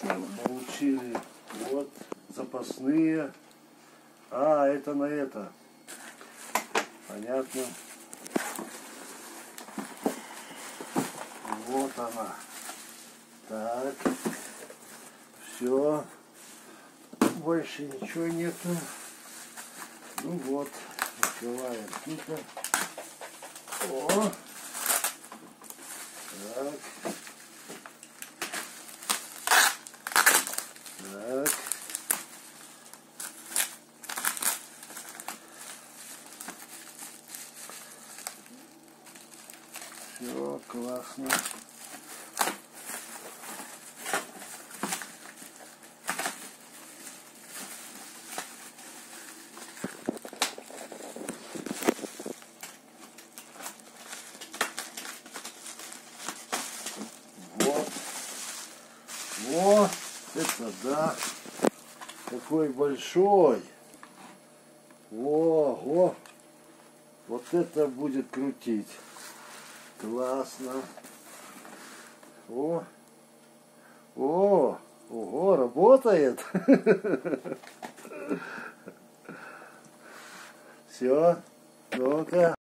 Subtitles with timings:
[0.00, 0.26] тема.
[0.44, 1.16] Получили
[1.70, 1.90] вот
[2.34, 3.32] запасные.
[4.30, 5.52] А, это на это.
[7.06, 7.62] Понятно.
[11.66, 12.34] Вот она.
[13.48, 13.94] Так.
[15.56, 16.04] Все.
[17.36, 18.68] Больше ничего нету.
[20.22, 20.68] Ну вот.
[21.20, 21.86] Открываем.
[22.06, 22.38] Ну-ка.
[23.90, 24.30] О.
[26.54, 26.74] Так.
[31.12, 31.48] Так.
[40.20, 41.28] Все, классно.
[57.60, 57.88] Вот.
[59.46, 59.90] Вот.
[60.34, 61.16] Это да.
[62.24, 63.62] Какой большой.
[65.12, 66.16] Ого.
[67.28, 68.88] Вот это будет крутить.
[70.00, 70.82] Классно.
[72.48, 72.84] О.
[74.16, 74.78] О.
[75.10, 76.44] Ого, работает.
[80.88, 81.36] Все.
[81.92, 82.56] Ну-ка.